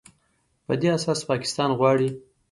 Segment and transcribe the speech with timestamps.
[0.65, 2.09] په دې اساس پاکستان غواړي